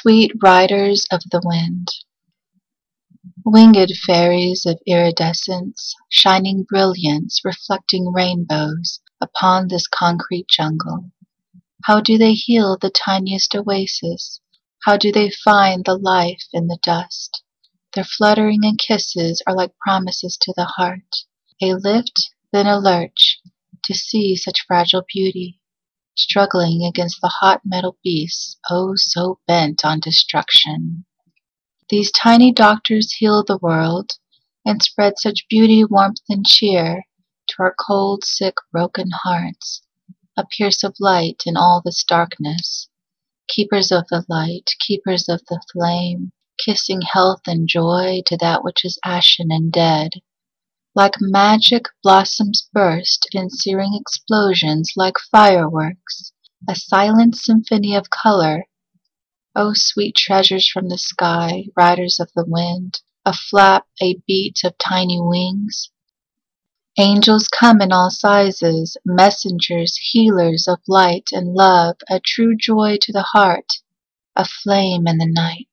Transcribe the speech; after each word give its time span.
sweet 0.00 0.32
riders 0.42 1.06
of 1.10 1.20
the 1.30 1.42
wind. 1.44 1.86
Winged 3.44 3.90
fairies 4.06 4.64
of 4.64 4.80
iridescence, 4.86 5.94
shining 6.08 6.64
brilliance, 6.66 7.42
reflecting 7.44 8.10
rainbows 8.10 9.00
upon 9.20 9.68
this 9.68 9.86
concrete 9.86 10.48
jungle. 10.48 11.10
How 11.84 12.00
do 12.00 12.16
they 12.16 12.32
heal 12.32 12.78
the 12.80 12.88
tiniest 12.88 13.54
oasis? 13.54 14.40
How 14.86 14.96
do 14.96 15.12
they 15.12 15.28
find 15.28 15.84
the 15.84 15.98
life 15.98 16.44
in 16.54 16.68
the 16.68 16.78
dust? 16.82 17.42
Their 17.94 18.04
fluttering 18.04 18.60
and 18.64 18.78
kisses 18.78 19.42
are 19.46 19.54
like 19.54 19.76
promises 19.76 20.38
to 20.40 20.54
the 20.56 20.64
heart, 20.64 21.26
a 21.60 21.74
lift, 21.74 22.30
then 22.52 22.66
a 22.66 22.78
lurch, 22.78 23.38
to 23.84 23.92
see 23.92 24.34
such 24.34 24.64
fragile 24.66 25.04
beauty, 25.12 25.59
struggling 26.16 26.84
against 26.84 27.20
the 27.20 27.32
hot 27.40 27.60
metal 27.64 27.96
beasts, 28.02 28.58
oh 28.70 28.94
so 28.96 29.38
bent 29.46 29.84
on 29.84 30.00
destruction. 30.00 31.04
These 31.88 32.12
tiny 32.12 32.52
doctors 32.52 33.12
heal 33.12 33.42
the 33.42 33.58
world, 33.58 34.12
and 34.64 34.82
spread 34.82 35.18
such 35.18 35.48
beauty, 35.48 35.84
warmth, 35.84 36.20
and 36.28 36.46
cheer 36.46 37.04
to 37.48 37.54
our 37.60 37.74
cold, 37.74 38.24
sick, 38.24 38.54
broken 38.70 39.10
hearts, 39.24 39.82
a 40.36 40.44
pierce 40.56 40.84
of 40.84 40.94
light 41.00 41.42
in 41.46 41.56
all 41.56 41.82
this 41.84 42.04
darkness. 42.04 42.88
Keepers 43.48 43.90
of 43.90 44.06
the 44.08 44.24
light, 44.28 44.70
keepers 44.78 45.28
of 45.28 45.42
the 45.48 45.60
flame, 45.72 46.32
kissing 46.64 47.00
health 47.02 47.42
and 47.46 47.68
joy 47.68 48.22
to 48.26 48.36
that 48.36 48.62
which 48.62 48.84
is 48.84 48.98
ashen 49.04 49.48
and 49.50 49.72
dead. 49.72 50.10
Like 50.92 51.14
magic, 51.20 51.84
blossoms 52.02 52.68
burst 52.72 53.28
in 53.32 53.48
searing 53.48 53.94
explosions 53.94 54.94
like 54.96 55.20
fireworks, 55.30 56.32
a 56.68 56.74
silent 56.74 57.36
symphony 57.36 57.94
of 57.94 58.10
color. 58.10 58.64
O 59.54 59.72
sweet 59.72 60.16
treasures 60.16 60.68
from 60.68 60.88
the 60.88 60.98
sky, 60.98 61.66
riders 61.76 62.18
of 62.18 62.32
the 62.34 62.44
wind, 62.44 63.02
a 63.24 63.32
flap, 63.32 63.86
a 64.02 64.16
beat 64.26 64.64
of 64.64 64.76
tiny 64.78 65.20
wings. 65.20 65.90
Angels 66.98 67.46
come 67.46 67.80
in 67.80 67.92
all 67.92 68.10
sizes, 68.10 68.96
messengers, 69.04 69.96
healers 69.96 70.66
of 70.66 70.80
light 70.88 71.28
and 71.30 71.54
love, 71.54 71.98
a 72.08 72.18
true 72.18 72.56
joy 72.56 72.98
to 73.02 73.12
the 73.12 73.22
heart, 73.22 73.74
a 74.34 74.44
flame 74.44 75.06
in 75.06 75.18
the 75.18 75.30
night. 75.30 75.70